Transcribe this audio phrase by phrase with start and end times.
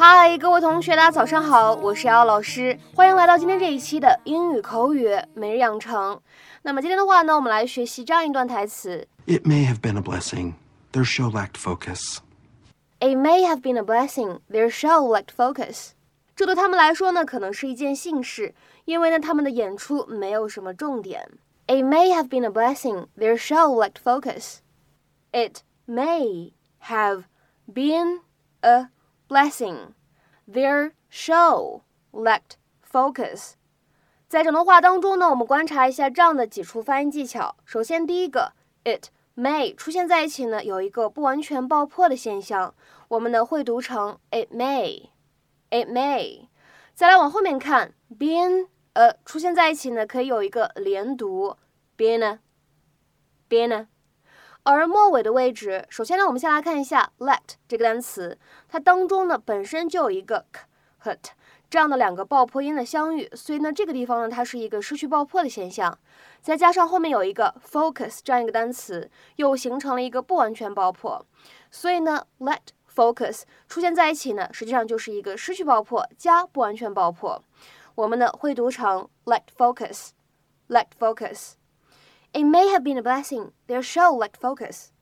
[0.00, 6.20] 嗨，各位同学，大家早上好，我是姚老师，欢迎来到今天这一期的英语口语每日养成。
[6.62, 10.52] 那么今天的话呢，我们来学习这样一段台词：It may have been a blessing.
[10.92, 12.18] Their show lacked focus.
[13.00, 14.38] It may have been a blessing.
[14.48, 15.88] Their show lacked focus.
[16.36, 18.54] 这对他们来说呢，可能是一件幸事，
[18.84, 21.28] 因为呢，他们的演出没有什么重点。
[21.66, 23.08] It may have been a blessing.
[23.18, 24.58] Their show lacked focus.
[25.32, 26.52] It may
[26.84, 27.24] have
[27.74, 28.20] been
[28.60, 28.90] a
[29.28, 29.92] blessing.
[30.50, 31.82] Their show
[32.12, 33.52] lacked focus.
[34.28, 37.56] 在整段话当中呢，我们观察一下这样的几处发音技巧。
[37.64, 38.52] 首先，第一个
[38.84, 42.74] ，it may 出现在一起呢，有一个不完全爆破的现象，
[43.08, 46.48] 我们呢会读成 it may，it may。
[46.94, 51.56] 再来往后面看，been 呃出现在一起呢，可以有一个连读
[51.96, 53.86] ，been，been。
[54.64, 60.62] 而末尾的位置，首先呢，我们先来看一下 let 这个单词，它当中呢本身就有一个 k
[60.98, 61.32] 和 t
[61.70, 65.98] 这样的两个爆破音的相遇，所以呢这个地方呢它是一个失去爆破的现象，
[66.42, 71.24] 再加上后面有一个 focus 这样一个单词，又形成了一个不完全爆破，
[71.70, 72.58] 所以呢 let
[72.94, 77.42] focus 出现在一起呢，实际上就是一个失去爆破加不完全爆破，
[77.94, 81.52] 我们呢会读成 let focus，let focus。
[82.34, 83.52] It may have been a blessing.
[83.68, 84.92] Their show lacked focus.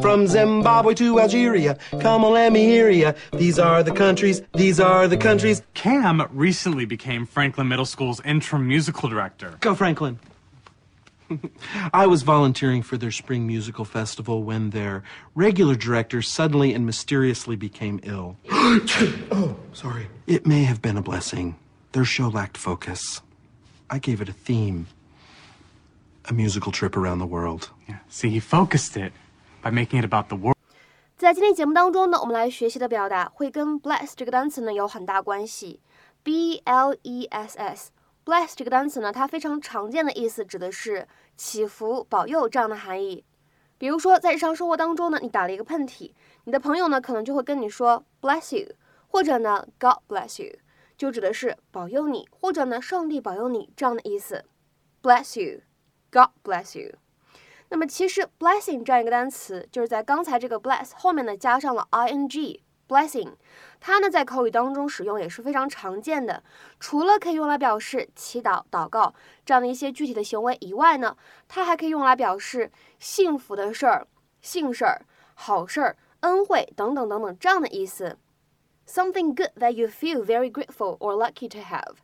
[0.00, 3.12] From Zimbabwe to Algeria, come on, let me hear ya.
[3.34, 5.60] These are the countries, these are the countries.
[5.74, 9.58] Cam recently became Franklin Middle School's interim musical director.
[9.60, 10.18] Go, Franklin.
[11.92, 15.02] I was volunteering for their spring musical festival when their
[15.34, 18.38] regular director suddenly and mysteriously became ill.
[18.50, 20.06] oh, sorry.
[20.26, 21.56] It may have been a blessing.
[21.92, 23.20] Their show lacked focus.
[23.90, 24.86] I gave it a theme
[26.28, 27.70] a musical trip around the world.
[27.88, 27.98] Yeah.
[28.08, 29.12] See, he focused it
[29.62, 30.56] by making it about the world.
[31.16, 35.80] 在今天节目当中呢，我们来学习的表达会跟 bless 这个单词呢有很大关系。
[36.22, 43.24] B L E S S，bless 这个单词呢，它非常常见的意思指的是祈福、保佑这样的含义。
[43.78, 46.12] 比如说，在日常生活当中呢，你打了一个喷嚏，
[46.44, 48.74] 你的朋友呢可能就会跟你说 bless you，
[49.08, 50.58] 或者呢 God bless you，
[50.96, 54.44] 就指的是保佑你，或者呢上帝保佑你这样的意思。
[55.02, 55.62] bless you。
[56.10, 56.96] God bless you。
[57.70, 63.34] 那么其实 blessing 这样一个单词，就是在刚才这个 bless 后面呢加上了 ing blessing，
[63.78, 66.42] 它呢在口语当中使用也是非常常见的。
[66.80, 69.14] 除了可以用来表示祈祷、祷告
[69.44, 71.14] 这样的一些具体的行为以外呢，
[71.46, 74.06] 它还可以用来表示幸福的事儿、
[74.40, 75.02] 幸事儿、
[75.34, 78.16] 好事儿、恩惠等等等等这样的意思。
[78.86, 81.96] Something good that you feel very grateful or lucky to have。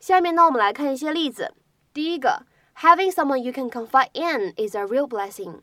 [0.00, 1.52] 下面呢，我们来看一些例子。
[1.92, 2.46] 第一个。
[2.77, 5.61] Having someone you can confide in is a real blessing.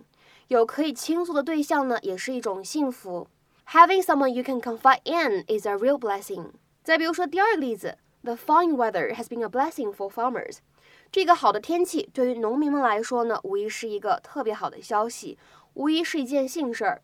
[0.48, 3.28] 有可以倾诉的对象呢，也是一种幸福。
[3.68, 6.52] Having someone you can confide in is a real blessing.
[6.82, 10.58] 再比如说第二个例子，The fine weather has been a blessing for farmers.
[11.12, 15.38] 这个好的天气对于农民们来说呢，无疑是一个特别好的消息，
[15.74, 17.02] 无疑是一件幸事儿。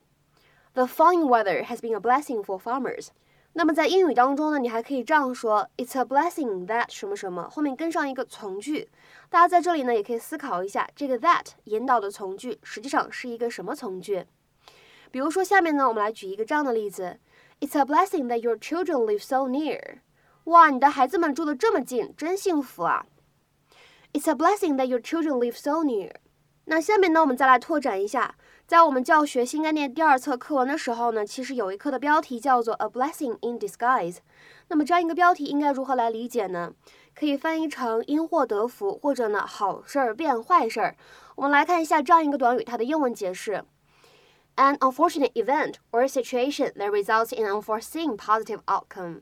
[0.74, 3.08] The fine weather has been a blessing for farmers.
[3.53, 8.89] 那么在英语当中呢，你还可以这样说：It's a blessing that 什么什么，后面跟上一个从句。
[9.29, 14.25] 大家在这里呢，也可以思考一下，这个 that 引导的从句实际上是一个什么从句？
[15.11, 17.19] 比如说下面呢，我们来举一个这样的例子
[17.59, 19.97] ：It's a blessing that your children live so near。
[20.45, 23.05] 哇，你的孩子们住的这么近，真幸福啊
[24.13, 26.13] ！It's a blessing that your children live so near。
[26.65, 28.35] 那下面呢，我们再来拓展一下。
[28.67, 34.17] 在我们教学新概念第二册课文的时候呢，其实有一课的标题叫做 A Blessing in Disguise。
[34.69, 36.73] 那么这样一个标题应该如何来理解呢？
[37.13, 40.95] 可以翻译成因祸得福，或者呢好事儿变坏事儿。
[41.35, 43.65] 我们来看一下这样一个短语，它的英文解释
[44.55, 49.21] ：An unfortunate event or situation that results in unforeseen positive outcome。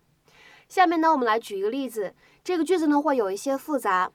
[0.68, 2.14] 下面呢，我们来举一个例子。
[2.44, 4.12] 这个句子呢会有一些复杂。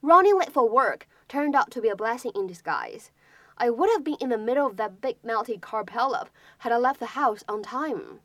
[0.00, 3.07] Running late for work turned out to be a blessing in disguise.
[3.55, 6.27] I would have been in the middle of that big melty car pileup
[6.59, 8.21] had I left the house on time。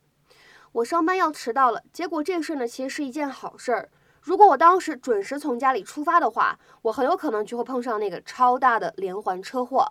[0.73, 3.91] 我上班要迟到了，结果这事呢其实是一件好事儿。
[4.21, 9.87] 如果我当时准时从家里出发的话，我很有可能就会碰上那个超大的连环车祸。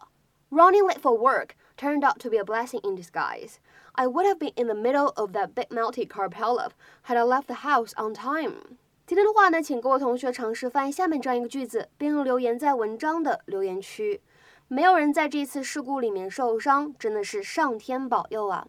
[0.50, 3.56] Running late for work turned out to be a blessing in disguise.
[3.94, 6.72] I would have been in the middle of that big melty car pileup
[7.04, 8.78] had I left the house on time。
[9.05, 14.23] 今天的话呢，请各位同学尝试翻译下面这样一个句子，并留言在文章的留言区。
[14.69, 18.69] 没有人在这次事故里面受伤，真的是上天保佑啊！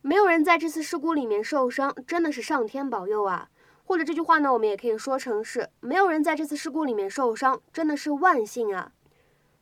[0.00, 3.48] 没有人在这次事故里面受伤，真的是上天保佑啊！
[3.84, 8.92] 或者这句话呢，我们也可以说成是没有人在这次事故里面受伤，真的是万幸啊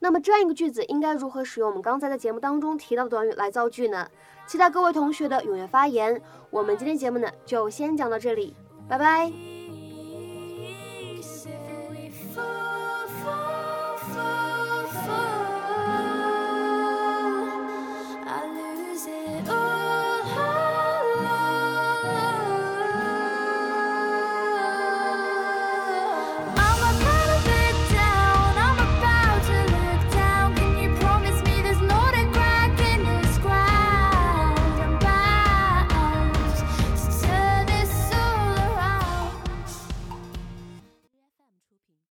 [0.00, 4.08] 那么这样一个句子应该如何使用我们刚才在节目当中提到的短语来造句呢？
[4.46, 6.20] 期待各位同学的踊跃发言。
[6.50, 8.54] 我们今天节目呢就先讲到这里，
[8.88, 9.55] 拜拜。